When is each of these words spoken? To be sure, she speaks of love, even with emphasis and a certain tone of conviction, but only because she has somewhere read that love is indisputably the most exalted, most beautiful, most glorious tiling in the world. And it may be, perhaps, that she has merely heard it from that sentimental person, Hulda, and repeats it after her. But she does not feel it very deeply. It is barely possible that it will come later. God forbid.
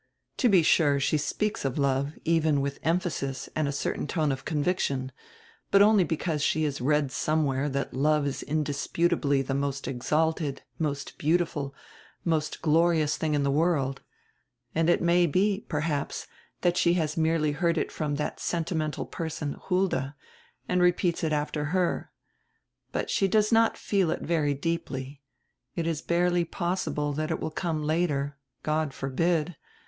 To 0.37 0.49
be 0.49 0.63
sure, 0.63 0.99
she 0.99 1.19
speaks 1.19 1.63
of 1.63 1.77
love, 1.77 2.13
even 2.25 2.59
with 2.59 2.79
emphasis 2.81 3.49
and 3.55 3.67
a 3.67 3.71
certain 3.71 4.07
tone 4.07 4.31
of 4.31 4.45
conviction, 4.45 5.11
but 5.69 5.83
only 5.83 6.03
because 6.03 6.41
she 6.41 6.63
has 6.63 6.79
somewhere 7.13 7.61
read 7.61 7.73
that 7.73 7.93
love 7.93 8.25
is 8.25 8.41
indisputably 8.41 9.43
the 9.43 9.53
most 9.53 9.87
exalted, 9.87 10.63
most 10.79 11.19
beautiful, 11.19 11.75
most 12.25 12.63
glorious 12.63 13.15
tiling 13.15 13.35
in 13.35 13.43
the 13.43 13.51
world. 13.51 14.01
And 14.73 14.89
it 14.89 15.03
may 15.03 15.27
be, 15.27 15.67
perhaps, 15.69 16.25
that 16.61 16.77
she 16.77 16.93
has 16.95 17.15
merely 17.15 17.51
heard 17.51 17.77
it 17.77 17.91
from 17.91 18.15
that 18.15 18.39
sentimental 18.39 19.05
person, 19.05 19.53
Hulda, 19.53 20.15
and 20.67 20.81
repeats 20.81 21.23
it 21.23 21.31
after 21.31 21.65
her. 21.65 22.09
But 22.91 23.11
she 23.11 23.27
does 23.27 23.51
not 23.51 23.77
feel 23.77 24.09
it 24.09 24.23
very 24.23 24.55
deeply. 24.55 25.21
It 25.75 25.85
is 25.85 26.01
barely 26.01 26.43
possible 26.43 27.13
that 27.13 27.29
it 27.29 27.39
will 27.39 27.51
come 27.51 27.83
later. 27.83 28.39
God 28.63 28.95
forbid. 28.95 29.57